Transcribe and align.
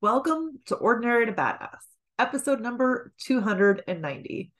Welcome 0.00 0.60
to 0.66 0.76
Ordinary 0.76 1.26
to 1.26 1.32
Badass, 1.32 1.80
episode 2.20 2.60
number 2.60 3.12
290. 3.24 4.52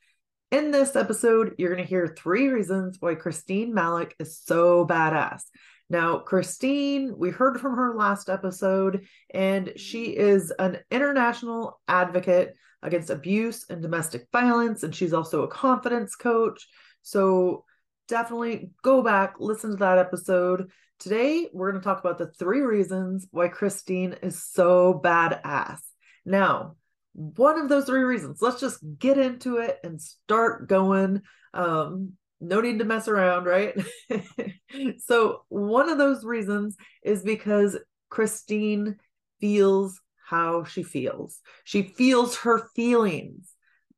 In 0.50 0.70
this 0.72 0.96
episode, 0.96 1.54
you're 1.58 1.72
going 1.72 1.84
to 1.84 1.88
hear 1.88 2.08
three 2.08 2.48
reasons 2.48 2.96
why 2.98 3.14
Christine 3.14 3.72
Malek 3.72 4.16
is 4.18 4.36
so 4.36 4.84
badass. 4.84 5.42
Now, 5.88 6.18
Christine, 6.18 7.16
we 7.16 7.30
heard 7.30 7.60
from 7.60 7.76
her 7.76 7.94
last 7.94 8.28
episode, 8.28 9.06
and 9.32 9.74
she 9.76 10.06
is 10.06 10.52
an 10.58 10.78
international 10.90 11.80
advocate 11.86 12.56
against 12.82 13.10
abuse 13.10 13.64
and 13.70 13.80
domestic 13.80 14.26
violence, 14.32 14.82
and 14.82 14.92
she's 14.92 15.12
also 15.12 15.42
a 15.42 15.48
confidence 15.48 16.16
coach. 16.16 16.66
So, 17.02 17.64
definitely 18.08 18.70
go 18.82 19.02
back, 19.02 19.34
listen 19.38 19.70
to 19.70 19.76
that 19.76 19.98
episode. 19.98 20.70
Today, 20.98 21.48
we're 21.52 21.70
going 21.70 21.80
to 21.80 21.86
talk 21.86 22.00
about 22.00 22.18
the 22.18 22.32
three 22.32 22.62
reasons 22.62 23.28
why 23.30 23.48
Christine 23.48 24.16
is 24.22 24.42
so 24.42 25.00
badass. 25.02 25.78
Now, 26.24 26.76
one 27.12 27.58
of 27.60 27.68
those 27.68 27.84
three 27.84 28.02
reasons, 28.02 28.42
let's 28.42 28.60
just 28.60 28.80
get 28.98 29.18
into 29.18 29.58
it 29.58 29.78
and 29.84 30.00
start 30.00 30.68
going. 30.68 31.22
Um, 31.54 32.14
no 32.40 32.60
need 32.60 32.78
to 32.78 32.84
mess 32.84 33.08
around, 33.08 33.44
right? 33.44 33.74
so, 34.98 35.44
one 35.48 35.88
of 35.88 35.98
those 35.98 36.24
reasons 36.24 36.76
is 37.02 37.22
because 37.22 37.76
Christine 38.10 38.96
feels 39.40 40.00
how 40.28 40.64
she 40.64 40.82
feels. 40.82 41.40
She 41.64 41.82
feels 41.82 42.38
her 42.38 42.68
feelings. 42.76 43.52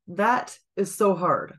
That 0.07 0.57
is 0.75 0.95
so 0.95 1.13
hard. 1.13 1.53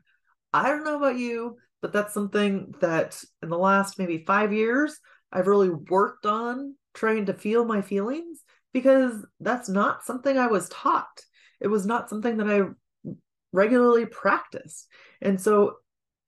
I 0.51 0.69
don't 0.69 0.83
know 0.83 0.97
about 0.97 1.17
you, 1.17 1.57
but 1.83 1.91
that's 1.91 2.13
something 2.13 2.73
that 2.79 3.21
in 3.41 3.49
the 3.49 3.57
last 3.57 3.99
maybe 3.99 4.23
five 4.25 4.53
years, 4.53 4.97
I've 5.33 5.47
really 5.47 5.69
worked 5.69 6.25
on 6.25 6.75
trying 6.93 7.25
to 7.25 7.33
feel 7.33 7.65
my 7.65 7.81
feelings 7.81 8.39
because 8.71 9.25
that's 9.41 9.67
not 9.67 10.05
something 10.05 10.37
I 10.37 10.47
was 10.47 10.69
taught. 10.69 11.21
It 11.59 11.67
was 11.67 11.85
not 11.85 12.09
something 12.09 12.37
that 12.37 12.49
I 12.49 13.13
regularly 13.51 14.05
practiced. 14.05 14.87
And 15.21 15.41
so, 15.41 15.75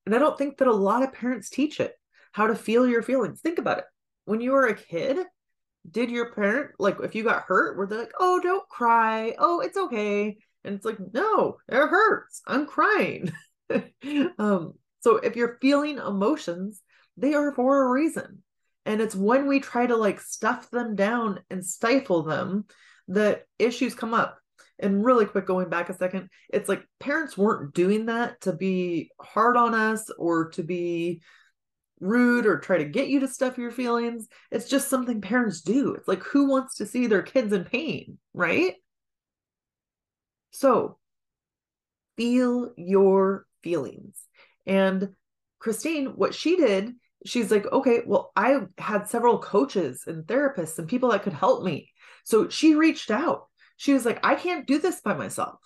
and 0.06 0.14
I 0.14 0.20
don't 0.20 0.38
think 0.38 0.58
that 0.58 0.67
a 0.67 0.73
lot 0.73 1.03
of 1.03 1.14
parents 1.14 1.50
teach 1.50 1.80
it 1.80 1.94
how 2.34 2.47
to 2.47 2.56
feel 2.56 2.86
your 2.86 3.02
feelings. 3.02 3.40
Think 3.40 3.58
about 3.58 3.78
it. 3.78 3.86
When 4.25 4.42
you 4.42 4.52
were 4.52 4.67
a 4.67 4.75
kid, 4.75 5.25
did 5.90 6.12
your 6.12 6.34
parent, 6.34 6.72
like, 6.80 6.97
if 7.02 7.16
you 7.16 7.23
got 7.23 7.44
hurt, 7.44 7.78
were 7.78 7.88
they 7.88 7.95
like, 7.95 8.14
oh, 8.19 8.42
don't 8.42 8.67
cry. 8.67 9.36
Oh, 9.40 9.62
it's 9.62 9.78
okay. 9.78 10.38
And 10.66 10.75
it's 10.75 10.84
like, 10.84 10.97
no, 11.14 11.59
it 11.69 11.88
hurts. 11.88 12.42
I'm 12.45 12.66
crying. 12.66 13.31
um, 14.38 14.73
so 15.06 15.17
if 15.17 15.36
you're 15.36 15.59
feeling 15.61 16.00
emotions, 16.00 16.81
they 17.16 17.36
are 17.36 17.53
for 17.53 17.84
a 17.84 17.92
reason. 17.92 18.42
And 18.88 19.00
it's 19.00 19.14
when 19.14 19.45
we 19.45 19.59
try 19.59 19.86
to 19.86 19.95
like 19.95 20.20
stuff 20.20 20.72
them 20.72 20.95
down 20.95 21.42
and 21.52 21.64
stifle 21.64 22.23
them 22.23 22.66
that 23.09 23.44
issues 23.59 23.94
come 23.94 24.16
up. 24.16 24.39
And 24.80 25.06
really 25.06 25.28
quick, 25.28 25.45
going 25.45 25.70
back 25.70 25.89
a 25.89 25.94
second, 25.94 26.30
it's 26.50 26.67
like 26.67 26.88
parents 27.00 27.38
weren't 27.38 27.75
doing 27.75 28.08
that 28.08 28.42
to 28.42 28.53
be 28.53 29.12
hard 29.22 29.58
on 29.58 29.75
us 29.75 30.09
or 30.17 30.50
to 30.53 30.64
be 30.64 31.22
rude 32.00 32.47
or 32.47 32.58
try 32.58 32.80
to 32.80 32.86
get 32.86 33.08
you 33.08 33.19
to 33.19 33.28
stuff 33.28 33.59
your 33.59 33.69
feelings. 33.69 34.28
It's 34.50 34.67
just 34.67 34.90
something 34.90 35.22
parents 35.22 35.62
do. 35.62 35.94
It's 35.94 36.08
like 36.08 36.23
who 36.23 36.50
wants 36.50 36.78
to 36.78 36.88
see 36.88 37.06
their 37.06 37.22
kids 37.22 37.53
in 37.53 37.64
pain, 37.64 38.17
right? 38.34 38.73
So 40.50 40.97
feel 42.17 42.73
your 42.75 43.45
feelings. 43.62 44.25
And 44.66 45.09
Christine, 45.59 46.08
what 46.16 46.33
she 46.33 46.55
did 46.55 46.94
she's 47.25 47.52
like, 47.52 47.66
okay, 47.71 48.02
well, 48.05 48.31
I 48.35 48.59
had 48.77 49.09
several 49.09 49.39
coaches 49.39 50.03
and 50.07 50.25
therapists 50.25 50.77
and 50.80 50.88
people 50.88 51.09
that 51.09 51.23
could 51.23 51.33
help 51.33 51.63
me. 51.63 51.89
So 52.23 52.49
she 52.49 52.75
reached 52.75 53.11
out. 53.11 53.47
She 53.77 53.94
was 53.94 54.05
like, 54.05 54.19
I 54.23 54.35
can't 54.35 54.67
do 54.67 54.80
this 54.80 55.02
by 55.02 55.16
myself. 55.16 55.59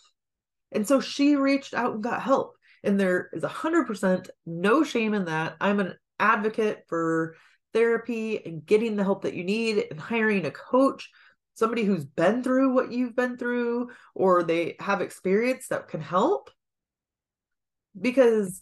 And 0.71 0.87
so 0.87 0.99
she 0.99 1.35
reached 1.35 1.73
out 1.73 1.93
and 1.93 2.03
got 2.03 2.21
help. 2.21 2.55
And 2.83 2.99
there 2.99 3.29
is 3.33 3.43
100% 3.43 4.29
no 4.45 4.83
shame 4.83 5.13
in 5.13 5.25
that. 5.25 5.57
I'm 5.59 5.79
an 5.79 5.95
advocate 6.17 6.85
for 6.87 7.35
therapy 7.73 8.43
and 8.43 8.65
getting 8.65 8.95
the 8.95 9.03
help 9.03 9.23
that 9.23 9.35
you 9.35 9.43
need 9.43 9.85
and 9.91 9.99
hiring 9.99 10.45
a 10.45 10.51
coach, 10.51 11.09
somebody 11.55 11.83
who's 11.83 12.05
been 12.05 12.41
through 12.41 12.73
what 12.73 12.91
you've 12.91 13.15
been 13.15 13.37
through 13.37 13.89
or 14.15 14.43
they 14.43 14.75
have 14.79 15.01
experience 15.01 15.67
that 15.67 15.89
can 15.89 16.01
help. 16.01 16.49
Because 17.99 18.61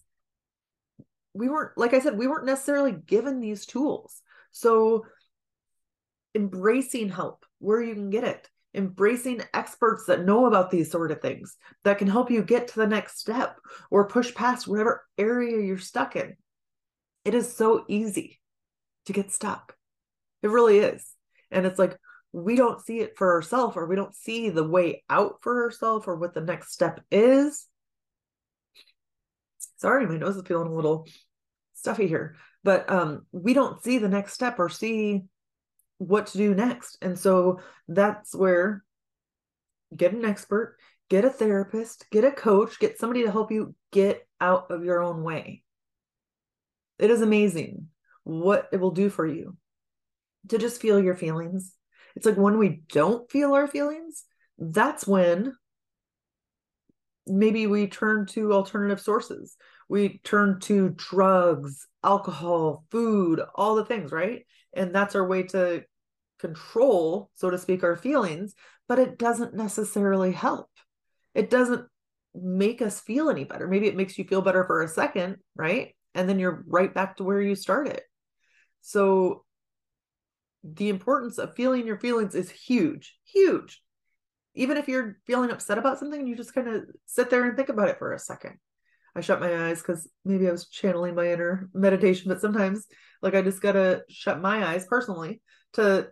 we 1.38 1.50
weren't 1.50 1.78
like 1.78 1.94
i 1.94 2.00
said 2.00 2.18
we 2.18 2.28
weren't 2.28 2.46
necessarily 2.46 2.92
given 2.92 3.40
these 3.40 3.66
tools. 3.66 4.22
So 4.52 5.06
embracing 6.36 7.10
help 7.10 7.46
where 7.60 7.82
you 7.82 7.94
can 7.94 8.10
get 8.10 8.24
it 8.24 8.50
embracing 8.78 9.42
experts 9.54 10.06
that 10.06 10.24
know 10.24 10.46
about 10.46 10.70
these 10.70 10.92
sort 10.92 11.12
of 11.12 11.20
things 11.20 11.58
that 11.84 11.98
can 11.98 12.08
help 12.08 12.30
you 12.30 12.44
get 12.44 12.68
to 12.68 12.76
the 12.76 12.88
next 12.88 13.20
step 13.20 13.58
or 13.90 14.08
push 14.08 14.34
past 14.36 14.68
whatever 14.68 15.06
area 15.18 15.66
you're 15.66 15.80
stuck 15.80 16.16
in. 16.16 16.36
It 17.26 17.34
is 17.34 17.52
so 17.52 17.86
easy 17.88 18.40
to 19.08 19.14
get 19.14 19.32
stuck. 19.32 19.76
It 20.44 20.50
really 20.50 20.78
is. 20.78 21.06
And 21.50 21.66
it's 21.66 21.80
like 21.80 21.98
we 22.32 22.56
don't 22.56 22.86
see 22.86 23.00
it 23.00 23.18
for 23.18 23.34
ourselves 23.34 23.76
or 23.76 23.88
we 23.88 23.96
don't 23.96 24.16
see 24.16 24.50
the 24.50 24.64
way 24.64 25.04
out 25.10 25.38
for 25.42 25.64
ourselves 25.64 26.06
or 26.08 26.16
what 26.16 26.36
the 26.36 26.42
next 26.42 26.72
step 26.72 27.02
is 27.10 27.66
sorry 29.78 30.06
my 30.06 30.18
nose 30.18 30.36
is 30.36 30.44
feeling 30.46 30.68
a 30.68 30.76
little 30.76 31.08
stuffy 31.74 32.08
here. 32.08 32.36
But 32.64 32.90
um 32.92 33.26
we 33.32 33.54
don't 33.54 33.84
see 33.84 33.98
the 33.98 34.10
next 34.10 34.34
step 34.34 34.60
or 34.60 34.70
see 34.70 35.24
what 35.98 36.28
to 36.28 36.38
do 36.38 36.54
next. 36.54 36.98
And 37.02 37.18
so 37.18 37.60
that's 37.88 38.36
where 38.36 38.84
get 39.96 40.14
an 40.14 40.26
expert 40.26 40.78
get 41.10 41.24
a 41.24 41.30
therapist 41.30 42.06
get 42.12 42.26
a 42.26 42.32
coach 42.32 42.78
get 42.80 43.00
somebody 43.00 43.24
to 43.24 43.32
help 43.32 43.50
you 43.50 43.74
get 43.94 44.28
out 44.42 44.70
of 44.70 44.84
your 44.84 45.02
own 45.02 45.24
way. 45.24 45.64
It 47.00 47.10
is 47.10 47.22
amazing 47.22 47.88
what 48.24 48.68
it 48.74 48.82
will 48.82 48.92
do 48.92 49.10
for 49.10 49.26
you 49.26 49.56
to 50.50 50.58
just 50.58 50.82
feel 50.82 51.00
your 51.00 51.16
feelings. 51.16 51.74
It's 52.16 52.26
like 52.26 52.36
when 52.36 52.58
we 52.58 52.82
don't 52.90 53.30
feel 53.32 53.54
our 53.54 53.68
feelings 53.68 54.26
that's 54.58 55.06
when 55.06 55.54
maybe 57.28 57.68
we 57.68 57.88
turn 57.88 58.26
to 58.28 58.54
alternative 58.54 59.00
sources 59.00 59.58
we 59.90 60.20
turn 60.24 60.60
to 60.62 60.90
drugs, 60.90 61.88
alcohol, 62.04 62.86
food, 62.92 63.42
all 63.56 63.76
the 63.76 63.86
things, 63.86 64.12
right? 64.12 64.46
And 64.74 64.94
that's 64.94 65.16
our 65.16 65.26
way 65.26 65.44
to 65.44 65.84
control, 66.40 67.30
so 67.36 67.50
to 67.50 67.58
speak, 67.58 67.84
our 67.84 67.96
feelings, 67.96 68.54
but 68.88 69.00
it 69.00 69.18
doesn't 69.18 69.54
necessarily 69.54 70.32
help. 70.32 70.70
It 71.34 71.50
doesn't 71.50 71.88
make 72.36 72.82
us 72.82 73.00
feel 73.00 73.30
any 73.30 73.44
better. 73.44 73.68
Maybe 73.68 73.88
it 73.88 73.96
makes 73.96 74.18
you 74.18 74.26
feel 74.26 74.42
better 74.42 74.66
for 74.66 74.82
a 74.82 74.88
second, 74.88 75.38
right? 75.56 75.96
And 76.14 76.28
then 76.28 76.40
you're 76.40 76.64
right 76.68 76.94
back 76.94 77.18
to 77.18 77.24
where 77.24 77.42
you 77.42 77.56
started. 77.56 78.02
So 78.82 79.46
the 80.64 80.90
importance 80.90 81.38
of 81.38 81.56
feeling 81.56 81.88
your 81.88 82.00
feelings 82.00 82.36
is 82.36 82.50
huge, 82.50 83.18
huge. 83.24 83.82
Even 84.58 84.78
if 84.78 84.88
you're 84.88 85.18
feeling 85.26 85.52
upset 85.52 85.78
about 85.78 86.00
something, 86.00 86.26
you 86.28 86.36
just 86.36 86.54
kind 86.54 86.68
of 86.68 86.84
sit 87.06 87.30
there 87.30 87.46
and 87.46 87.56
think 87.56 87.70
about 87.70 87.90
it 87.90 88.00
for 88.00 88.14
a 88.14 88.20
second. 88.20 88.58
I 89.16 89.22
shut 89.22 89.40
my 89.40 89.68
eyes 89.68 89.82
because 89.82 90.08
maybe 90.26 90.48
I 90.48 90.52
was 90.52 90.68
channeling 90.68 91.16
my 91.16 91.32
inner 91.32 91.70
meditation, 91.74 92.30
but 92.30 92.42
sometimes 92.42 92.86
like 93.22 93.34
I 93.34 93.42
just 93.42 93.62
gotta 93.62 94.04
shut 94.10 94.42
my 94.42 94.66
eyes 94.66 94.86
personally 94.86 95.42
to 95.74 96.10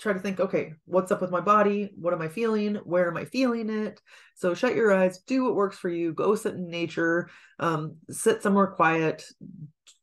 try 0.00 0.12
to 0.12 0.18
think, 0.18 0.40
okay, 0.40 0.72
what's 0.84 1.12
up 1.12 1.20
with 1.20 1.30
my 1.30 1.40
body? 1.40 1.92
What 1.94 2.12
am 2.12 2.20
I 2.20 2.28
feeling? 2.28 2.76
Where 2.76 3.08
am 3.08 3.16
I 3.16 3.24
feeling 3.26 3.70
it? 3.70 4.00
So 4.34 4.54
shut 4.54 4.74
your 4.74 4.92
eyes, 4.92 5.20
do 5.20 5.44
what 5.44 5.54
works 5.54 5.78
for 5.78 5.88
you, 5.88 6.12
go 6.12 6.34
sit 6.34 6.54
in 6.54 6.68
nature, 6.68 7.30
um, 7.60 7.96
sit 8.10 8.42
somewhere 8.42 8.66
quiet. 8.66 9.24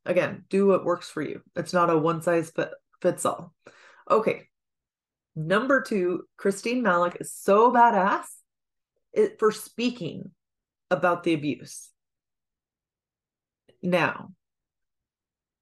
Again, 0.05 0.45
do 0.49 0.67
what 0.67 0.85
works 0.85 1.09
for 1.09 1.21
you. 1.21 1.41
It's 1.55 1.73
not 1.73 1.89
a 1.89 1.97
one 1.97 2.21
size 2.21 2.51
fits 3.01 3.25
all. 3.25 3.53
Okay. 4.09 4.47
Number 5.39 5.81
two, 5.81 6.23
Christine 6.35 6.83
Malek 6.83 7.15
is 7.21 7.31
so 7.33 7.71
badass 7.71 8.25
for 9.39 9.53
speaking 9.53 10.31
about 10.91 11.23
the 11.23 11.33
abuse. 11.33 11.91
Now, 13.81 14.33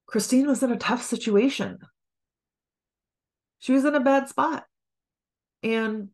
Christine 0.07 0.48
was 0.48 0.63
in 0.63 0.72
a 0.72 0.78
tough 0.78 1.04
situation. 1.04 1.78
She 3.60 3.72
was 3.72 3.86
in 3.86 3.94
a 3.94 4.00
bad 4.00 4.30
spot. 4.30 4.66
And 5.62 6.10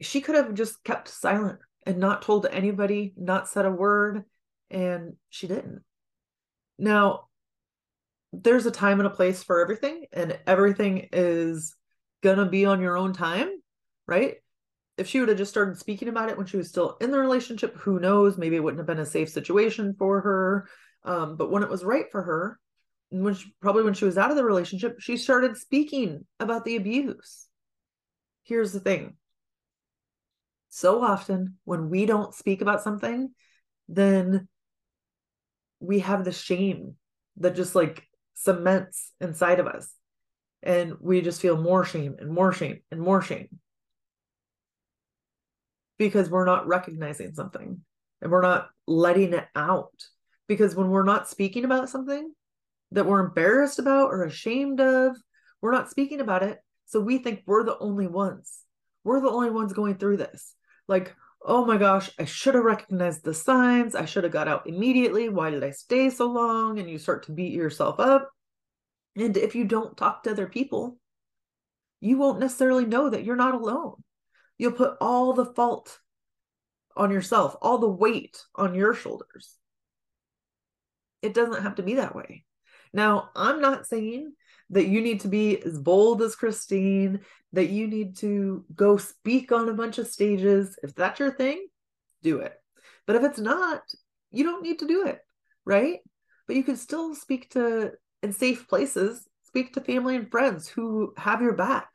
she 0.00 0.20
could 0.20 0.34
have 0.34 0.52
just 0.54 0.82
kept 0.82 1.06
silent 1.06 1.60
and 1.86 1.98
not 1.98 2.22
told 2.22 2.46
anybody, 2.46 3.14
not 3.16 3.48
said 3.48 3.66
a 3.66 3.70
word, 3.70 4.24
and 4.68 5.12
she 5.30 5.46
didn't. 5.46 5.82
Now, 6.76 7.28
there's 8.32 8.66
a 8.66 8.72
time 8.72 8.98
and 8.98 9.06
a 9.06 9.10
place 9.10 9.44
for 9.44 9.60
everything, 9.60 10.06
and 10.12 10.36
everything 10.44 11.08
is 11.12 11.75
to 12.22 12.46
be 12.46 12.64
on 12.66 12.80
your 12.80 12.96
own 12.96 13.12
time, 13.12 13.50
right? 14.06 14.36
if 14.96 15.08
she 15.08 15.20
would 15.20 15.28
have 15.28 15.38
just 15.38 15.50
started 15.50 15.78
speaking 15.78 16.08
about 16.08 16.30
it 16.30 16.36
when 16.36 16.46
she 16.46 16.56
was 16.56 16.68
still 16.68 16.96
in 17.00 17.10
the 17.10 17.18
relationship, 17.18 17.76
who 17.76 18.00
knows? 18.00 18.38
Maybe 18.38 18.56
it 18.56 18.62
wouldn't 18.62 18.78
have 18.78 18.86
been 18.86 18.98
a 18.98 19.06
safe 19.06 19.28
situation 19.28 19.94
for 19.98 20.20
her. 20.20 20.68
Um, 21.04 21.36
but 21.36 21.50
when 21.50 21.62
it 21.62 21.68
was 21.68 21.84
right 21.84 22.06
for 22.10 22.22
her, 22.22 22.58
when 23.10 23.34
she, 23.34 23.54
probably 23.60 23.84
when 23.84 23.94
she 23.94 24.06
was 24.06 24.18
out 24.18 24.30
of 24.30 24.36
the 24.36 24.44
relationship, 24.44 24.96
she 24.98 25.16
started 25.16 25.56
speaking 25.56 26.26
about 26.40 26.64
the 26.64 26.76
abuse. 26.76 27.46
Here's 28.44 28.72
the 28.72 28.80
thing 28.80 29.16
so 30.68 31.02
often 31.02 31.54
when 31.64 31.88
we 31.88 32.06
don't 32.06 32.34
speak 32.34 32.60
about 32.60 32.82
something, 32.82 33.30
then 33.88 34.48
we 35.80 36.00
have 36.00 36.24
the 36.24 36.32
shame 36.32 36.96
that 37.38 37.54
just 37.54 37.74
like 37.74 38.06
cements 38.34 39.12
inside 39.20 39.60
of 39.60 39.66
us. 39.66 39.95
And 40.66 40.94
we 41.00 41.22
just 41.22 41.40
feel 41.40 41.56
more 41.56 41.84
shame 41.84 42.16
and 42.18 42.28
more 42.28 42.52
shame 42.52 42.80
and 42.90 43.00
more 43.00 43.22
shame 43.22 43.48
because 45.96 46.28
we're 46.28 46.44
not 46.44 46.66
recognizing 46.66 47.32
something 47.34 47.80
and 48.20 48.32
we're 48.32 48.42
not 48.42 48.68
letting 48.84 49.32
it 49.32 49.46
out. 49.54 49.92
Because 50.48 50.74
when 50.74 50.90
we're 50.90 51.04
not 51.04 51.28
speaking 51.28 51.64
about 51.64 51.88
something 51.88 52.32
that 52.90 53.06
we're 53.06 53.24
embarrassed 53.24 53.78
about 53.78 54.08
or 54.08 54.24
ashamed 54.24 54.80
of, 54.80 55.16
we're 55.62 55.70
not 55.70 55.88
speaking 55.88 56.20
about 56.20 56.42
it. 56.42 56.58
So 56.86 57.00
we 57.00 57.18
think 57.18 57.44
we're 57.46 57.62
the 57.62 57.78
only 57.78 58.08
ones. 58.08 58.58
We're 59.04 59.20
the 59.20 59.30
only 59.30 59.50
ones 59.50 59.72
going 59.72 59.98
through 59.98 60.16
this. 60.16 60.52
Like, 60.88 61.14
oh 61.44 61.64
my 61.64 61.76
gosh, 61.76 62.10
I 62.18 62.24
should 62.24 62.56
have 62.56 62.64
recognized 62.64 63.22
the 63.22 63.34
signs. 63.34 63.94
I 63.94 64.04
should 64.04 64.24
have 64.24 64.32
got 64.32 64.48
out 64.48 64.66
immediately. 64.66 65.28
Why 65.28 65.50
did 65.50 65.62
I 65.62 65.70
stay 65.70 66.10
so 66.10 66.26
long? 66.26 66.80
And 66.80 66.90
you 66.90 66.98
start 66.98 67.26
to 67.26 67.32
beat 67.32 67.52
yourself 67.52 68.00
up. 68.00 68.30
And 69.16 69.36
if 69.36 69.54
you 69.54 69.64
don't 69.64 69.96
talk 69.96 70.22
to 70.22 70.30
other 70.30 70.46
people, 70.46 70.98
you 72.00 72.18
won't 72.18 72.40
necessarily 72.40 72.84
know 72.84 73.10
that 73.10 73.24
you're 73.24 73.36
not 73.36 73.54
alone. 73.54 74.02
You'll 74.58 74.72
put 74.72 74.96
all 75.00 75.32
the 75.32 75.46
fault 75.46 75.98
on 76.96 77.10
yourself, 77.10 77.56
all 77.60 77.78
the 77.78 77.88
weight 77.88 78.42
on 78.54 78.74
your 78.74 78.94
shoulders. 78.94 79.56
It 81.22 81.34
doesn't 81.34 81.62
have 81.62 81.76
to 81.76 81.82
be 81.82 81.94
that 81.94 82.14
way. 82.14 82.44
Now, 82.92 83.30
I'm 83.34 83.60
not 83.60 83.86
saying 83.86 84.32
that 84.70 84.86
you 84.86 85.00
need 85.00 85.20
to 85.20 85.28
be 85.28 85.60
as 85.62 85.78
bold 85.78 86.22
as 86.22 86.36
Christine, 86.36 87.20
that 87.52 87.68
you 87.68 87.86
need 87.86 88.16
to 88.18 88.64
go 88.74 88.96
speak 88.96 89.52
on 89.52 89.68
a 89.68 89.74
bunch 89.74 89.98
of 89.98 90.08
stages. 90.08 90.78
If 90.82 90.94
that's 90.94 91.20
your 91.20 91.32
thing, 91.32 91.66
do 92.22 92.38
it. 92.40 92.54
But 93.06 93.16
if 93.16 93.24
it's 93.24 93.38
not, 93.38 93.82
you 94.30 94.44
don't 94.44 94.62
need 94.62 94.80
to 94.80 94.86
do 94.86 95.06
it, 95.06 95.20
right? 95.64 95.98
But 96.46 96.56
you 96.56 96.64
can 96.64 96.76
still 96.76 97.14
speak 97.14 97.50
to 97.50 97.92
in 98.26 98.32
safe 98.32 98.68
places, 98.68 99.28
speak 99.44 99.72
to 99.72 99.80
family 99.80 100.16
and 100.16 100.30
friends 100.30 100.68
who 100.68 101.14
have 101.16 101.40
your 101.40 101.54
back, 101.54 101.88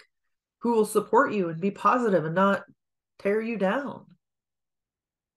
who 0.60 0.72
will 0.72 0.86
support 0.86 1.34
you 1.34 1.50
and 1.50 1.60
be 1.60 1.72
positive 1.72 2.24
and 2.26 2.34
not 2.34 2.64
tear 3.20 3.42
you 3.42 3.58
down. 3.58 4.06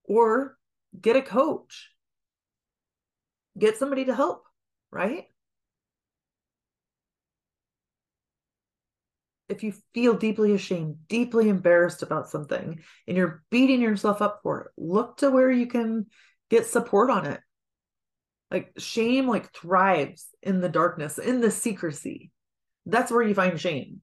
Or 0.05 0.56
get 1.00 1.17
a 1.17 1.23
coach, 1.23 1.91
get 3.58 3.76
somebody 3.76 4.05
to 4.05 4.14
help, 4.14 4.44
right? 4.91 5.26
if 9.49 9.62
you 9.62 9.75
feel 9.93 10.14
deeply 10.14 10.52
ashamed, 10.52 10.96
deeply 11.08 11.49
embarrassed 11.49 12.02
about 12.02 12.29
something, 12.29 12.81
and 13.06 13.17
you're 13.17 13.43
beating 13.50 13.81
yourself 13.81 14.23
up 14.23 14.41
for 14.43 14.62
it, 14.62 14.70
look 14.76 15.19
to 15.19 15.31
where 15.31 15.50
you 15.50 15.67
can 15.67 16.06
get 16.50 16.67
support 16.67 17.11
on 17.11 17.26
it. 17.26 17.41
Like 18.54 18.72
shame 18.78 19.26
like 19.26 19.52
thrives 19.52 20.28
in 20.40 20.60
the 20.60 20.68
darkness, 20.68 21.18
in 21.18 21.40
the 21.40 21.50
secrecy. 21.50 22.30
That's 22.86 23.10
where 23.10 23.24
you 23.24 23.34
find 23.34 23.60
shame. 23.60 24.00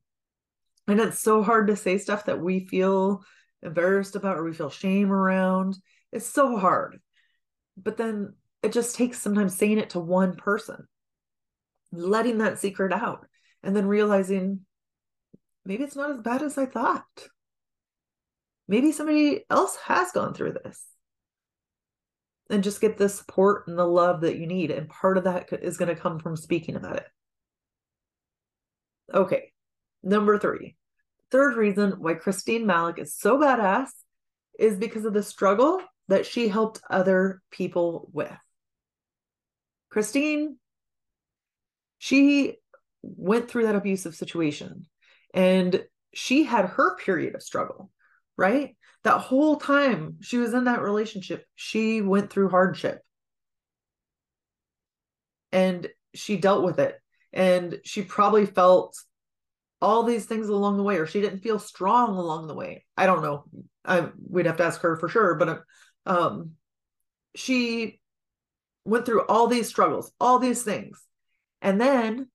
And 0.89 0.99
it's 0.99 1.19
so 1.19 1.41
hard 1.41 1.67
to 1.67 1.77
say 1.77 1.97
stuff 1.97 2.25
that 2.25 2.41
we 2.41 2.67
feel 2.67 3.23
embarrassed 3.63 4.17
about 4.17 4.37
or 4.37 4.43
we 4.43 4.51
feel 4.51 4.69
shame 4.69 5.09
around. 5.09 5.77
It's 6.11 6.27
so 6.27 6.57
hard. 6.57 6.99
But 7.81 7.95
then 7.95 8.33
it 8.61 8.73
just 8.73 8.97
takes 8.97 9.19
sometimes 9.21 9.57
saying 9.57 9.77
it 9.79 9.91
to 9.91 10.01
one 10.01 10.35
person, 10.35 10.85
letting 11.93 12.39
that 12.39 12.59
secret 12.59 12.91
out, 12.91 13.25
and 13.63 13.73
then 13.73 13.85
realizing 13.85 14.65
maybe 15.63 15.85
it's 15.85 15.95
not 15.95 16.11
as 16.11 16.19
bad 16.19 16.41
as 16.41 16.57
I 16.57 16.65
thought. 16.65 17.05
Maybe 18.67 18.91
somebody 18.91 19.45
else 19.49 19.77
has 19.85 20.11
gone 20.11 20.33
through 20.33 20.57
this. 20.61 20.90
And 22.51 22.63
just 22.63 22.81
get 22.81 22.97
the 22.97 23.09
support 23.09 23.67
and 23.67 23.79
the 23.79 23.85
love 23.85 24.21
that 24.21 24.37
you 24.37 24.45
need. 24.45 24.69
And 24.69 24.89
part 24.89 25.17
of 25.17 25.23
that 25.23 25.51
is 25.53 25.77
going 25.77 25.93
to 25.93 25.99
come 25.99 26.19
from 26.19 26.35
speaking 26.35 26.75
about 26.75 26.97
it. 26.97 27.07
Okay, 29.13 29.51
number 30.03 30.37
three. 30.37 30.75
Third 31.31 31.55
reason 31.55 31.91
why 31.99 32.15
Christine 32.15 32.67
Malek 32.67 32.99
is 32.99 33.15
so 33.15 33.39
badass 33.39 33.89
is 34.59 34.75
because 34.75 35.05
of 35.05 35.13
the 35.13 35.23
struggle 35.23 35.81
that 36.09 36.25
she 36.25 36.49
helped 36.49 36.81
other 36.89 37.41
people 37.51 38.09
with. 38.11 38.37
Christine, 39.89 40.57
she 41.99 42.57
went 43.01 43.49
through 43.49 43.63
that 43.63 43.75
abusive 43.75 44.15
situation. 44.15 44.85
And 45.33 45.85
she 46.13 46.43
had 46.43 46.65
her 46.65 46.97
period 46.97 47.35
of 47.35 47.41
struggle, 47.41 47.89
right? 48.37 48.75
That 49.03 49.19
whole 49.19 49.57
time 49.57 50.17
she 50.21 50.37
was 50.37 50.53
in 50.53 50.65
that 50.65 50.81
relationship, 50.81 51.45
she 51.55 52.01
went 52.01 52.29
through 52.29 52.49
hardship 52.49 53.01
and 55.51 55.87
she 56.13 56.37
dealt 56.37 56.63
with 56.63 56.79
it. 56.79 56.99
And 57.33 57.79
she 57.83 58.01
probably 58.01 58.45
felt 58.45 58.97
all 59.81 60.03
these 60.03 60.25
things 60.25 60.47
along 60.47 60.77
the 60.77 60.83
way, 60.83 60.97
or 60.97 61.07
she 61.07 61.21
didn't 61.21 61.39
feel 61.39 61.59
strong 61.59 62.15
along 62.15 62.47
the 62.47 62.53
way. 62.53 62.85
I 62.95 63.05
don't 63.05 63.23
know. 63.23 63.45
I 63.83 64.09
we'd 64.29 64.45
have 64.45 64.57
to 64.57 64.65
ask 64.65 64.81
her 64.81 64.97
for 64.97 65.09
sure, 65.09 65.35
but 65.35 65.63
um, 66.05 66.51
she 67.35 67.99
went 68.85 69.05
through 69.05 69.25
all 69.25 69.47
these 69.47 69.67
struggles, 69.67 70.11
all 70.19 70.39
these 70.39 70.63
things, 70.63 71.01
and 71.61 71.79
then 71.81 72.27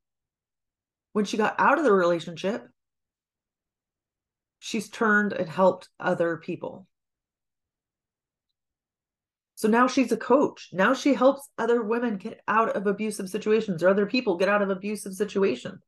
when 1.12 1.24
she 1.24 1.36
got 1.36 1.54
out 1.58 1.78
of 1.78 1.84
the 1.84 1.92
relationship, 1.92 2.66
she's 4.58 4.88
turned 4.88 5.32
and 5.32 5.48
helped 5.48 5.88
other 6.00 6.36
people. 6.36 6.86
So 9.56 9.68
now 9.68 9.86
she's 9.86 10.12
a 10.12 10.16
coach. 10.18 10.68
Now 10.72 10.92
she 10.92 11.14
helps 11.14 11.48
other 11.56 11.82
women 11.82 12.18
get 12.18 12.42
out 12.46 12.76
of 12.76 12.86
abusive 12.86 13.30
situations 13.30 13.82
or 13.82 13.88
other 13.88 14.06
people 14.06 14.36
get 14.36 14.50
out 14.50 14.62
of 14.62 14.68
abusive 14.68 15.14
situations. 15.14 15.82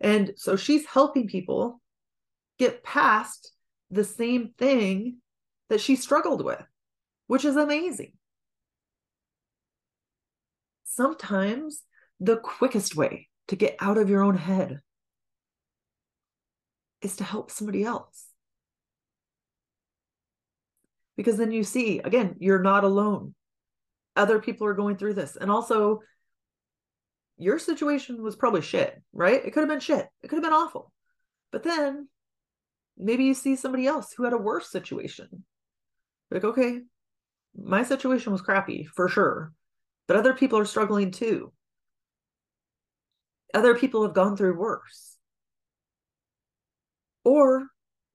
And 0.00 0.32
so 0.36 0.56
she's 0.56 0.86
helping 0.86 1.28
people 1.28 1.80
get 2.58 2.84
past 2.84 3.52
the 3.90 4.04
same 4.04 4.52
thing 4.58 5.16
that 5.70 5.80
she 5.80 5.96
struggled 5.96 6.44
with, 6.44 6.62
which 7.26 7.44
is 7.44 7.56
amazing. 7.56 8.12
Sometimes 10.84 11.82
the 12.18 12.36
quickest 12.36 12.96
way 12.96 13.28
to 13.48 13.56
get 13.56 13.76
out 13.80 13.96
of 13.96 14.10
your 14.10 14.22
own 14.22 14.36
head 14.36 14.80
is 17.02 17.16
to 17.16 17.24
help 17.24 17.50
somebody 17.50 17.84
else. 17.84 18.26
Because 21.16 21.36
then 21.36 21.52
you 21.52 21.64
see, 21.64 21.98
again, 21.98 22.36
you're 22.38 22.62
not 22.62 22.84
alone. 22.84 23.34
Other 24.16 24.38
people 24.38 24.66
are 24.66 24.74
going 24.74 24.96
through 24.96 25.14
this. 25.14 25.36
And 25.36 25.50
also, 25.50 26.00
your 27.36 27.58
situation 27.58 28.22
was 28.22 28.36
probably 28.36 28.62
shit, 28.62 29.00
right? 29.12 29.44
It 29.44 29.52
could 29.52 29.60
have 29.60 29.68
been 29.68 29.80
shit. 29.80 30.06
It 30.22 30.28
could 30.28 30.36
have 30.36 30.44
been 30.44 30.52
awful. 30.52 30.92
But 31.52 31.62
then 31.62 32.08
maybe 32.96 33.24
you 33.24 33.34
see 33.34 33.56
somebody 33.56 33.86
else 33.86 34.12
who 34.12 34.24
had 34.24 34.32
a 34.32 34.38
worse 34.38 34.70
situation. 34.70 35.44
Like, 36.30 36.44
okay, 36.44 36.80
my 37.56 37.82
situation 37.82 38.32
was 38.32 38.42
crappy 38.42 38.84
for 38.84 39.08
sure, 39.08 39.52
but 40.06 40.16
other 40.16 40.34
people 40.34 40.58
are 40.58 40.64
struggling 40.64 41.10
too. 41.10 41.52
Other 43.52 43.74
people 43.74 44.02
have 44.04 44.14
gone 44.14 44.36
through 44.36 44.58
worse. 44.58 45.09
Or 47.24 47.66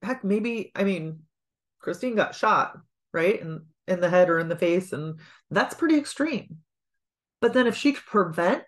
heck, 0.02 0.24
maybe, 0.24 0.72
I 0.74 0.84
mean, 0.84 1.20
Christine 1.80 2.16
got 2.16 2.34
shot, 2.34 2.76
right? 3.12 3.40
In 3.40 3.66
in 3.86 4.00
the 4.00 4.08
head 4.08 4.28
or 4.28 4.38
in 4.38 4.48
the 4.48 4.56
face, 4.56 4.92
and 4.92 5.20
that's 5.50 5.74
pretty 5.74 5.96
extreme. 5.96 6.58
But 7.40 7.52
then 7.52 7.66
if 7.66 7.76
she 7.76 7.92
could 7.92 8.04
prevent 8.04 8.64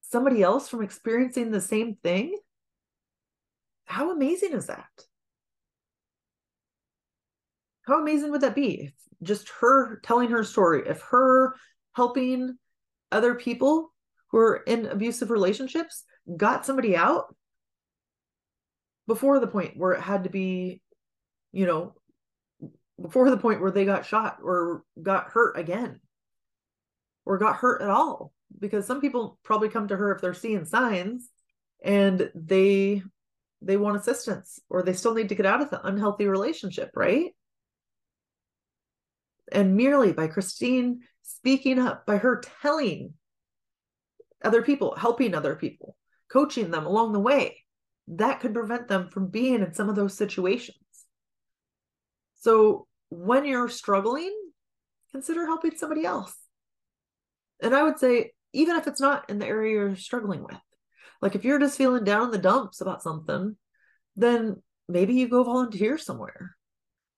somebody 0.00 0.42
else 0.42 0.68
from 0.68 0.82
experiencing 0.82 1.50
the 1.50 1.60
same 1.60 1.96
thing, 2.02 2.36
how 3.84 4.10
amazing 4.10 4.52
is 4.52 4.66
that? 4.66 4.88
How 7.86 8.00
amazing 8.00 8.30
would 8.30 8.40
that 8.40 8.54
be? 8.54 8.84
If 8.84 8.92
just 9.22 9.50
her 9.60 10.00
telling 10.00 10.30
her 10.30 10.44
story, 10.44 10.84
if 10.86 11.02
her 11.10 11.54
helping 11.94 12.56
other 13.12 13.34
people 13.34 13.92
who 14.28 14.38
are 14.38 14.56
in 14.66 14.86
abusive 14.86 15.30
relationships 15.30 16.04
got 16.36 16.64
somebody 16.64 16.96
out 16.96 17.34
before 19.06 19.38
the 19.38 19.46
point 19.46 19.76
where 19.76 19.92
it 19.92 20.00
had 20.00 20.24
to 20.24 20.30
be, 20.30 20.80
you 21.52 21.66
know, 21.66 21.94
before 23.00 23.30
the 23.30 23.36
point 23.36 23.60
where 23.60 23.70
they 23.70 23.84
got 23.84 24.06
shot 24.06 24.38
or 24.42 24.82
got 25.00 25.30
hurt 25.30 25.58
again 25.58 26.00
or 27.24 27.38
got 27.38 27.56
hurt 27.56 27.82
at 27.82 27.90
all. 27.90 28.32
Because 28.58 28.86
some 28.86 29.00
people 29.00 29.38
probably 29.42 29.68
come 29.68 29.88
to 29.88 29.96
her 29.96 30.14
if 30.14 30.20
they're 30.20 30.34
seeing 30.34 30.64
signs 30.64 31.28
and 31.82 32.30
they 32.34 33.02
they 33.60 33.76
want 33.76 33.96
assistance 33.96 34.60
or 34.68 34.82
they 34.82 34.92
still 34.92 35.14
need 35.14 35.30
to 35.30 35.34
get 35.34 35.46
out 35.46 35.62
of 35.62 35.70
the 35.70 35.84
unhealthy 35.86 36.26
relationship, 36.26 36.90
right? 36.94 37.32
And 39.50 39.76
merely 39.76 40.12
by 40.12 40.28
Christine 40.28 41.00
speaking 41.22 41.78
up, 41.78 42.06
by 42.06 42.18
her 42.18 42.42
telling 42.62 43.14
other 44.44 44.62
people, 44.62 44.94
helping 44.96 45.34
other 45.34 45.56
people, 45.56 45.96
coaching 46.30 46.70
them 46.70 46.86
along 46.86 47.12
the 47.12 47.20
way, 47.20 47.63
that 48.08 48.40
could 48.40 48.54
prevent 48.54 48.88
them 48.88 49.08
from 49.08 49.28
being 49.28 49.62
in 49.62 49.74
some 49.74 49.88
of 49.88 49.96
those 49.96 50.16
situations. 50.16 50.78
So 52.40 52.86
when 53.08 53.44
you're 53.44 53.68
struggling, 53.68 54.32
consider 55.12 55.46
helping 55.46 55.76
somebody 55.76 56.04
else. 56.04 56.34
And 57.62 57.74
I 57.74 57.82
would 57.82 57.98
say, 57.98 58.32
even 58.52 58.76
if 58.76 58.86
it's 58.86 59.00
not 59.00 59.28
in 59.30 59.38
the 59.38 59.46
area 59.46 59.72
you're 59.72 59.96
struggling 59.96 60.42
with, 60.42 60.58
like 61.22 61.34
if 61.34 61.44
you're 61.44 61.58
just 61.58 61.78
feeling 61.78 62.04
down 62.04 62.24
in 62.24 62.30
the 62.30 62.38
dumps 62.38 62.80
about 62.80 63.02
something, 63.02 63.56
then 64.16 64.62
maybe 64.88 65.14
you 65.14 65.28
go 65.28 65.42
volunteer 65.42 65.96
somewhere 65.96 66.56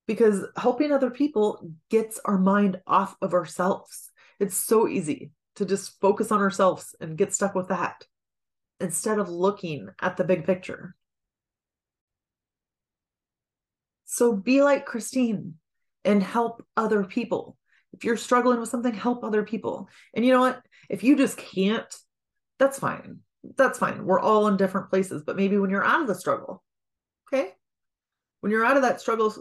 because 0.07 0.45
helping 0.57 0.93
other 0.93 1.11
people 1.11 1.69
gets 1.91 2.21
our 2.25 2.39
mind 2.39 2.81
off 2.87 3.17
of 3.21 3.35
ourselves. 3.35 4.11
It's 4.39 4.57
so 4.57 4.87
easy 4.87 5.33
to 5.57 5.65
just 5.65 6.01
focus 6.01 6.31
on 6.31 6.41
ourselves 6.41 6.95
and 7.01 7.19
get 7.19 7.35
stuck 7.35 7.55
with 7.55 7.69
that 7.69 8.05
instead 8.81 9.19
of 9.19 9.29
looking 9.29 9.89
at 10.01 10.17
the 10.17 10.25
big 10.25 10.45
picture. 10.45 10.95
So 14.05 14.35
be 14.35 14.63
like 14.63 14.87
Christine 14.87 15.55
and 16.05 16.23
help 16.23 16.65
other 16.77 17.05
people. 17.05 17.57
If 17.93 18.05
you're 18.05 18.17
struggling 18.17 18.61
with 18.61 18.69
something, 18.69 18.95
help 18.95 19.25
other 19.25 19.43
people. 19.43 19.89
And 20.15 20.25
you 20.25 20.33
know 20.33 20.41
what? 20.41 20.61
If 20.89 21.03
you 21.03 21.17
just 21.17 21.37
can't, 21.37 21.93
that's 22.59 22.79
fine. 22.79 23.21
That's 23.57 23.79
fine. 23.79 24.05
We're 24.05 24.21
all 24.21 24.49
in 24.49 24.57
different 24.57 24.91
places, 24.91 25.23
but 25.25 25.37
maybe 25.37 25.59
when 25.59 25.71
you're 25.71 25.85
out 25.85 26.01
of 26.01 26.07
the 26.07 26.15
struggle, 26.15 26.63
okay? 27.29 27.51
When 28.41 28.53
you're 28.53 28.65
out 28.65 28.77
of 28.77 28.83
that 28.83 29.01
struggle, 29.01 29.35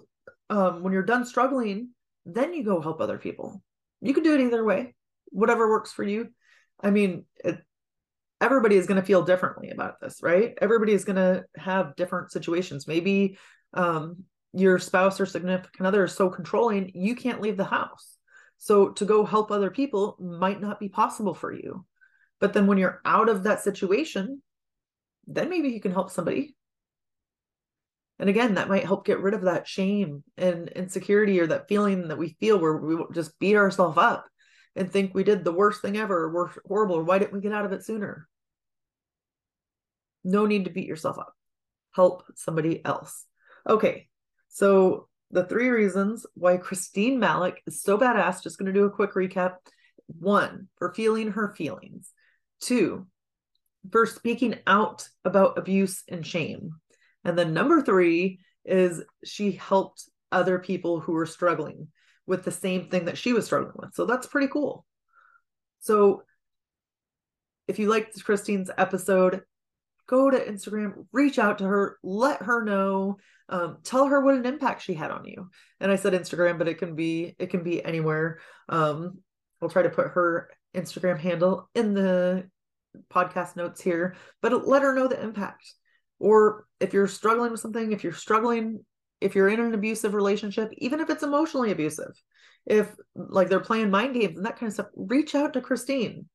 um, 0.49 0.83
when 0.83 0.93
you're 0.93 1.03
done 1.03 1.25
struggling, 1.25 1.89
then 2.25 2.53
you 2.53 2.63
go 2.63 2.81
help 2.81 3.01
other 3.01 3.17
people. 3.17 3.61
You 4.01 4.13
can 4.13 4.23
do 4.23 4.33
it 4.33 4.41
either 4.41 4.63
way, 4.63 4.95
whatever 5.25 5.69
works 5.69 5.91
for 5.91 6.03
you. 6.03 6.29
I 6.81 6.91
mean, 6.91 7.25
it, 7.43 7.59
everybody 8.41 8.75
is 8.75 8.87
going 8.87 8.99
to 8.99 9.05
feel 9.05 9.23
differently 9.23 9.69
about 9.69 9.99
this, 9.99 10.19
right? 10.21 10.57
Everybody 10.61 10.93
is 10.93 11.05
going 11.05 11.15
to 11.15 11.45
have 11.55 11.95
different 11.95 12.31
situations. 12.31 12.87
Maybe 12.87 13.37
um, 13.73 14.23
your 14.53 14.79
spouse 14.79 15.19
or 15.19 15.25
significant 15.25 15.87
other 15.87 16.03
is 16.03 16.13
so 16.13 16.29
controlling, 16.29 16.91
you 16.93 17.15
can't 17.15 17.41
leave 17.41 17.57
the 17.57 17.65
house. 17.65 18.17
So 18.57 18.89
to 18.89 19.05
go 19.05 19.25
help 19.25 19.51
other 19.51 19.69
people 19.69 20.17
might 20.19 20.61
not 20.61 20.79
be 20.79 20.89
possible 20.89 21.33
for 21.33 21.53
you. 21.53 21.85
But 22.39 22.53
then 22.53 22.67
when 22.67 22.77
you're 22.77 23.01
out 23.05 23.29
of 23.29 23.43
that 23.43 23.61
situation, 23.61 24.41
then 25.27 25.49
maybe 25.49 25.69
you 25.69 25.81
can 25.81 25.91
help 25.91 26.11
somebody. 26.11 26.55
And 28.19 28.29
again, 28.29 28.55
that 28.55 28.69
might 28.69 28.85
help 28.85 29.05
get 29.05 29.19
rid 29.19 29.33
of 29.33 29.41
that 29.41 29.67
shame 29.67 30.23
and 30.37 30.69
insecurity 30.69 31.39
or 31.39 31.47
that 31.47 31.67
feeling 31.67 32.07
that 32.07 32.17
we 32.17 32.37
feel 32.39 32.57
where 32.57 32.77
we 32.77 32.97
just 33.13 33.37
beat 33.39 33.55
ourselves 33.55 33.97
up 33.97 34.25
and 34.75 34.91
think 34.91 35.13
we 35.13 35.23
did 35.23 35.43
the 35.43 35.51
worst 35.51 35.81
thing 35.81 35.97
ever, 35.97 36.31
we're 36.31 36.49
horrible. 36.67 37.01
Why 37.03 37.19
didn't 37.19 37.33
we 37.33 37.41
get 37.41 37.53
out 37.53 37.65
of 37.65 37.71
it 37.71 37.83
sooner? 37.83 38.27
No 40.23 40.45
need 40.45 40.65
to 40.65 40.71
beat 40.71 40.87
yourself 40.87 41.17
up. 41.17 41.33
Help 41.93 42.23
somebody 42.35 42.83
else. 42.83 43.25
Okay, 43.67 44.09
so 44.49 45.07
the 45.31 45.45
three 45.45 45.69
reasons 45.69 46.25
why 46.33 46.57
Christine 46.57 47.19
Malek 47.19 47.61
is 47.67 47.81
so 47.81 47.97
badass, 47.97 48.43
just 48.43 48.57
going 48.57 48.71
to 48.71 48.77
do 48.77 48.85
a 48.85 48.91
quick 48.91 49.13
recap. 49.13 49.55
One, 50.07 50.67
for 50.77 50.93
feeling 50.93 51.31
her 51.31 51.53
feelings. 51.55 52.11
Two, 52.61 53.07
for 53.91 54.05
speaking 54.05 54.55
out 54.67 55.07
about 55.23 55.57
abuse 55.57 56.03
and 56.07 56.25
shame. 56.25 56.71
And 57.23 57.37
then 57.37 57.53
number 57.53 57.81
three 57.81 58.39
is 58.65 59.03
she 59.23 59.51
helped 59.51 60.09
other 60.31 60.59
people 60.59 60.99
who 60.99 61.13
were 61.13 61.25
struggling 61.25 61.87
with 62.27 62.43
the 62.43 62.51
same 62.51 62.89
thing 62.89 63.05
that 63.05 63.17
she 63.17 63.33
was 63.33 63.45
struggling 63.45 63.75
with. 63.77 63.93
So 63.93 64.05
that's 64.05 64.27
pretty 64.27 64.47
cool. 64.47 64.85
So 65.79 66.23
if 67.67 67.79
you 67.79 67.89
liked 67.89 68.23
Christine's 68.23 68.71
episode, 68.77 69.41
go 70.07 70.29
to 70.29 70.37
Instagram, 70.37 71.05
reach 71.11 71.39
out 71.39 71.59
to 71.59 71.65
her, 71.65 71.97
let 72.03 72.43
her 72.43 72.63
know, 72.63 73.17
um, 73.49 73.77
tell 73.83 74.07
her 74.07 74.21
what 74.21 74.35
an 74.35 74.45
impact 74.45 74.81
she 74.81 74.93
had 74.93 75.11
on 75.11 75.25
you. 75.25 75.49
And 75.79 75.91
I 75.91 75.95
said 75.95 76.13
Instagram, 76.13 76.57
but 76.57 76.67
it 76.67 76.77
can 76.77 76.95
be 76.95 77.35
it 77.37 77.49
can 77.49 77.63
be 77.63 77.83
anywhere. 77.83 78.39
Um, 78.69 79.19
I'll 79.61 79.69
try 79.69 79.83
to 79.83 79.89
put 79.89 80.09
her 80.09 80.49
Instagram 80.75 81.19
handle 81.19 81.69
in 81.75 81.93
the 81.93 82.49
podcast 83.11 83.55
notes 83.55 83.81
here, 83.81 84.15
but 84.41 84.67
let 84.67 84.81
her 84.83 84.93
know 84.93 85.07
the 85.07 85.21
impact. 85.21 85.73
Or 86.19 86.65
if 86.79 86.93
you're 86.93 87.07
struggling 87.07 87.51
with 87.51 87.59
something, 87.59 87.91
if 87.91 88.03
you're 88.03 88.13
struggling, 88.13 88.85
if 89.21 89.35
you're 89.35 89.49
in 89.49 89.59
an 89.59 89.73
abusive 89.73 90.13
relationship, 90.13 90.71
even 90.77 90.99
if 90.99 91.09
it's 91.09 91.23
emotionally 91.23 91.71
abusive, 91.71 92.11
if 92.65 92.93
like 93.15 93.49
they're 93.49 93.59
playing 93.59 93.91
mind 93.91 94.13
games 94.13 94.37
and 94.37 94.45
that 94.45 94.59
kind 94.59 94.67
of 94.67 94.73
stuff, 94.73 94.87
reach 94.95 95.35
out 95.35 95.53
to 95.53 95.61
Christine. 95.61 96.27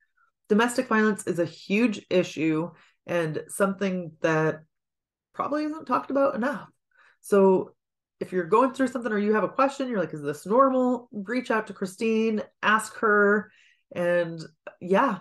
Domestic 0.49 0.89
violence 0.89 1.27
is 1.27 1.39
a 1.39 1.45
huge 1.45 2.05
issue 2.11 2.71
and 3.07 3.43
something 3.49 4.13
that 4.21 4.61
probably 5.33 5.65
isn't 5.65 5.87
talked 5.87 6.11
about 6.11 6.35
enough. 6.35 6.69
So 7.21 7.75
if 8.21 8.33
you're 8.33 8.45
going 8.45 8.73
through 8.73 8.89
something 8.89 9.13
or 9.13 9.19
you 9.19 9.35
have 9.35 9.45
a 9.45 9.49
question, 9.49 9.89
you're 9.89 10.01
like, 10.01 10.15
is 10.15 10.23
this 10.23 10.47
normal? 10.47 11.09
Reach 11.13 11.51
out 11.51 11.67
to 11.69 11.73
Christine, 11.73 12.43
ask 12.63 12.97
her. 12.99 13.51
And 13.95 14.41
yeah, 14.81 15.19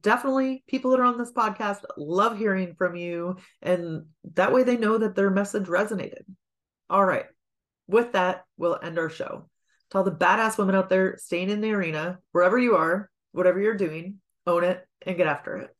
definitely 0.00 0.62
people 0.68 0.90
that 0.90 1.00
are 1.00 1.04
on 1.04 1.18
this 1.18 1.32
podcast 1.32 1.80
love 1.96 2.36
hearing 2.38 2.74
from 2.76 2.94
you. 2.94 3.36
And 3.62 4.06
that 4.34 4.52
way 4.52 4.62
they 4.62 4.76
know 4.76 4.98
that 4.98 5.14
their 5.14 5.30
message 5.30 5.64
resonated. 5.64 6.22
All 6.90 7.04
right. 7.04 7.26
With 7.86 8.12
that, 8.12 8.44
we'll 8.58 8.78
end 8.82 8.98
our 8.98 9.08
show. 9.08 9.48
To 9.90 9.98
all 9.98 10.04
the 10.04 10.10
badass 10.10 10.58
women 10.58 10.74
out 10.74 10.88
there 10.88 11.16
staying 11.18 11.50
in 11.50 11.60
the 11.60 11.72
arena, 11.72 12.18
wherever 12.32 12.58
you 12.58 12.76
are, 12.76 13.08
whatever 13.30 13.60
you're 13.60 13.76
doing, 13.76 14.20
own 14.46 14.64
it 14.64 14.84
and 15.06 15.16
get 15.16 15.28
after 15.28 15.56
it. 15.56 15.76